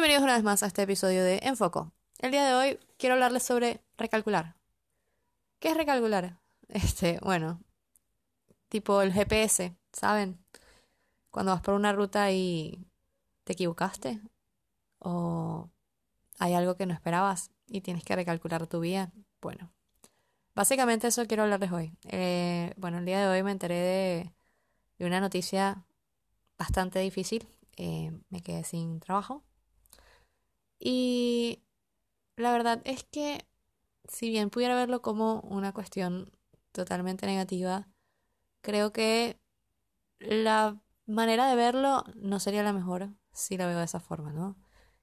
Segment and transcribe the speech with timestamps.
[0.00, 1.92] vez más a este episodio de Enfoco.
[2.18, 4.54] El día de hoy quiero hablarles sobre recalcular.
[5.58, 6.38] ¿Qué es recalcular?
[6.68, 7.60] Este, bueno,
[8.68, 10.36] tipo el GPS, ¿saben?
[11.30, 12.84] Cuando vas por una ruta y
[13.44, 14.20] te equivocaste
[14.98, 15.70] o
[16.40, 19.12] hay algo que no esperabas y tienes que recalcular tu vía.
[19.40, 19.70] Bueno,
[20.56, 21.96] básicamente eso quiero hablarles hoy.
[22.08, 24.32] Eh, bueno, el día de hoy me enteré de,
[24.98, 25.86] de una noticia
[26.58, 27.48] bastante difícil.
[27.76, 29.45] Eh, me quedé sin trabajo.
[30.78, 31.62] Y
[32.36, 33.46] la verdad es que
[34.08, 36.32] si bien pudiera verlo como una cuestión
[36.72, 37.88] totalmente negativa,
[38.60, 39.40] creo que
[40.18, 44.56] la manera de verlo no sería la mejor si la veo de esa forma, ¿no?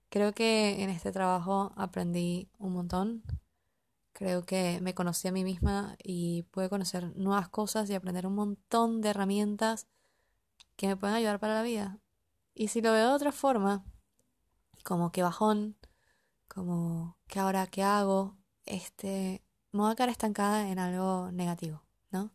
[0.09, 3.23] Creo que en este trabajo aprendí un montón.
[4.11, 8.35] Creo que me conocí a mí misma y pude conocer nuevas cosas y aprender un
[8.35, 9.87] montón de herramientas
[10.75, 11.99] que me pueden ayudar para la vida.
[12.53, 13.83] Y si lo veo de otra forma,
[14.83, 15.77] como que bajón,
[16.47, 22.31] como que ahora qué hago, este, voy a estancada en algo negativo, ¿no?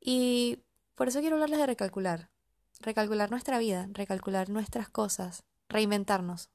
[0.00, 2.30] Y por eso quiero hablarles de recalcular.
[2.80, 6.50] Recalcular nuestra vida, recalcular nuestras cosas, reinventarnos.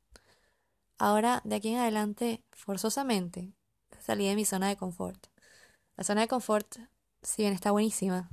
[0.98, 3.54] Ahora, de aquí en adelante, forzosamente,
[4.00, 5.28] salí de mi zona de confort.
[5.98, 6.78] La zona de confort,
[7.22, 8.30] si bien está buenísima,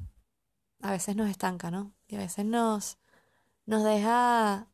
[0.81, 1.95] a veces nos estanca, ¿no?
[2.07, 2.99] Y a veces nos,
[3.67, 4.70] nos deja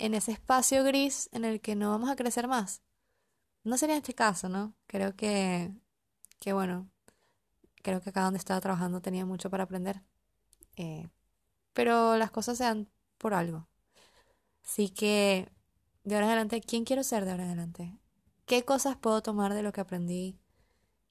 [0.00, 2.82] en ese espacio gris en el que no vamos a crecer más.
[3.64, 4.74] No sería este caso, ¿no?
[4.86, 5.72] Creo que,
[6.40, 6.90] que bueno,
[7.82, 10.02] creo que acá donde estaba trabajando tenía mucho para aprender.
[10.76, 11.08] Eh,
[11.74, 13.68] pero las cosas se dan por algo.
[14.64, 15.52] Así que,
[16.04, 17.98] de ahora en adelante, ¿quién quiero ser de ahora en adelante?
[18.46, 20.38] ¿Qué cosas puedo tomar de lo que aprendí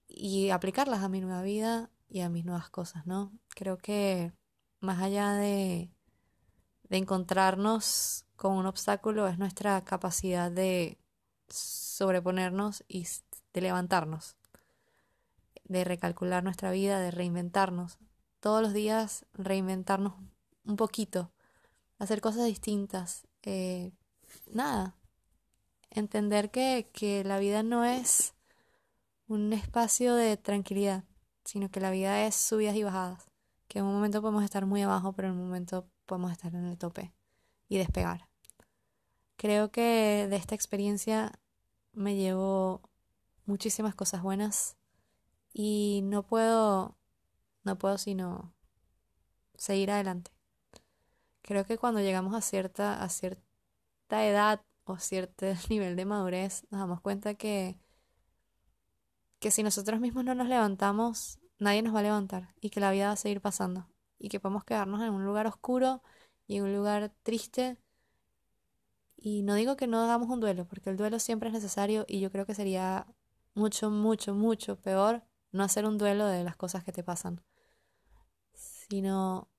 [0.07, 3.31] y aplicarlas a mi nueva vida y a mis nuevas cosas, ¿no?
[3.49, 4.33] Creo que
[4.79, 5.91] más allá de,
[6.89, 10.97] de encontrarnos con un obstáculo es nuestra capacidad de
[11.47, 13.07] sobreponernos y
[13.53, 14.35] de levantarnos,
[15.65, 17.97] de recalcular nuestra vida, de reinventarnos.
[18.39, 20.13] Todos los días reinventarnos
[20.65, 21.31] un poquito,
[21.97, 23.27] hacer cosas distintas.
[23.43, 23.91] Eh,
[24.47, 24.95] nada,
[25.89, 28.33] entender que, que la vida no es
[29.27, 31.03] un espacio de tranquilidad,
[31.43, 33.28] sino que la vida es subidas y bajadas,
[33.69, 36.65] que en un momento podemos estar muy abajo, pero en un momento podemos estar en
[36.65, 37.13] el tope
[37.69, 38.27] y despegar.
[39.37, 41.39] Creo que de esta experiencia
[41.93, 42.81] me llevo
[43.45, 44.75] muchísimas cosas buenas
[45.53, 46.97] y no puedo,
[47.63, 48.53] no puedo sino
[49.55, 50.31] seguir adelante.
[51.43, 56.81] Creo que cuando llegamos a cierta, a cierta edad o cierto nivel de madurez, nos
[56.81, 57.79] damos cuenta que,
[59.39, 62.91] que si nosotros mismos no nos levantamos, nadie nos va a levantar y que la
[62.91, 63.87] vida va a seguir pasando
[64.17, 66.01] y que podemos quedarnos en un lugar oscuro
[66.47, 67.77] y en un lugar triste
[69.21, 72.21] y no digo que no hagamos un duelo, porque el duelo siempre es necesario y
[72.21, 73.05] yo creo que sería
[73.53, 77.41] mucho, mucho, mucho peor no hacer un duelo de las cosas que te pasan,
[78.53, 79.49] sino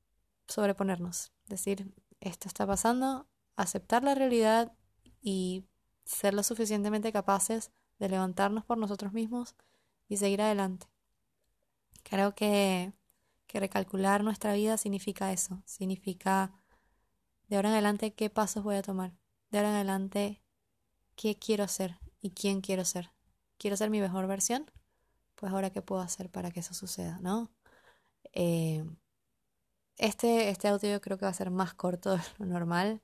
[0.49, 4.73] sobreponernos, decir, esto está pasando, aceptar la realidad
[5.21, 5.67] y
[6.05, 9.57] ser lo suficientemente capaces de levantarnos por nosotros mismos
[10.09, 10.90] y seguir adelante.
[12.11, 12.93] Creo que,
[13.47, 16.53] que recalcular nuestra vida significa eso, significa
[17.49, 19.13] de ahora en adelante qué pasos voy a tomar
[19.51, 20.43] de ahora en adelante
[21.17, 23.13] qué quiero ser y quién quiero ser.
[23.59, 24.71] ¿Quiero ser mi mejor versión?
[25.37, 27.51] Pues ahora qué puedo hacer para que eso suceda, ¿no?
[28.33, 28.85] Eh,
[29.99, 33.03] este, este audio yo creo que va a ser más corto de lo normal,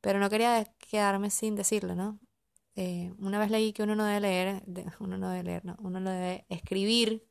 [0.00, 2.18] pero no quería quedarme sin decirlo, ¿no?
[2.76, 4.62] Eh, una vez leí que uno no debe leer,
[4.98, 7.24] uno no debe leer, no, uno no debe escribir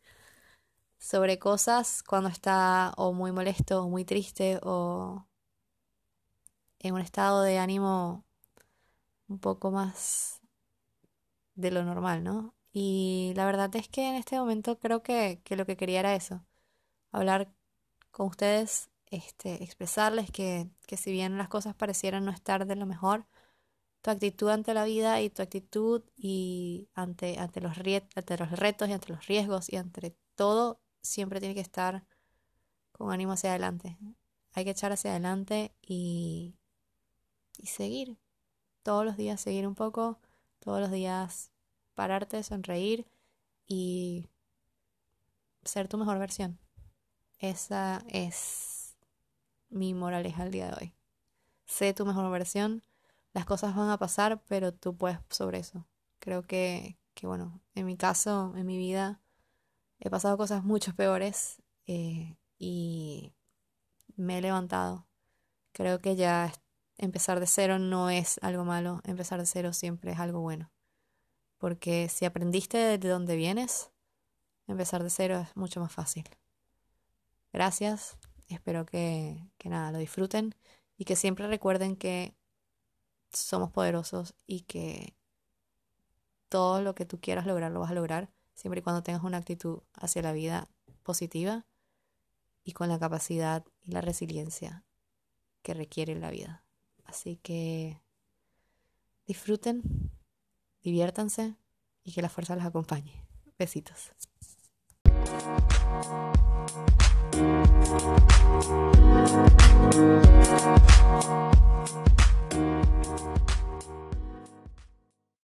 [1.03, 5.27] sobre cosas cuando está o muy molesto o muy triste o
[6.79, 8.25] en un estado de ánimo
[9.27, 10.39] un poco más
[11.55, 12.55] de lo normal, ¿no?
[12.71, 16.45] Y la verdad es que en este momento creo que, lo que quería era eso,
[17.11, 17.53] hablar
[18.11, 22.85] con ustedes, este, expresarles que, que si bien las cosas parecieran no estar de lo
[22.85, 23.27] mejor,
[24.01, 28.89] tu actitud ante la vida y tu actitud y ante, ante, los, ante los retos
[28.89, 32.05] y ante los riesgos y ante todo siempre tiene que estar
[32.91, 33.97] con ánimo hacia adelante.
[34.53, 36.55] Hay que echar hacia adelante y,
[37.57, 38.17] y seguir,
[38.81, 40.19] todos los días seguir un poco,
[40.59, 41.51] todos los días
[41.93, 43.07] pararte, sonreír
[43.67, 44.29] y
[45.63, 46.59] ser tu mejor versión.
[47.39, 48.95] Esa es
[49.69, 50.93] mi moraleja el día de hoy.
[51.65, 52.83] Sé tu mejor versión,
[53.33, 55.85] las cosas van a pasar, pero tú puedes sobre eso.
[56.19, 59.19] Creo que, que bueno, en mi caso, en mi vida,
[60.03, 63.33] he pasado cosas mucho peores eh, y
[64.17, 65.07] me he levantado.
[65.71, 66.51] Creo que ya
[66.97, 70.71] empezar de cero no es algo malo, empezar de cero siempre es algo bueno.
[71.57, 73.91] Porque si aprendiste de dónde vienes,
[74.67, 76.25] empezar de cero es mucho más fácil.
[77.53, 78.17] Gracias,
[78.49, 80.53] espero que, que nada, lo disfruten
[80.97, 82.35] y que siempre recuerden que
[83.31, 85.15] somos poderosos y que
[86.49, 89.37] todo lo que tú quieras lograr lo vas a lograr siempre y cuando tengas una
[89.37, 90.69] actitud hacia la vida
[91.03, 91.65] positiva
[92.63, 94.83] y con la capacidad y la resiliencia
[95.61, 96.63] que requiere la vida.
[97.05, 98.01] Así que
[99.25, 99.81] disfruten,
[100.81, 101.55] diviértanse
[102.03, 103.25] y que la fuerza los acompañe.
[103.57, 104.11] Besitos.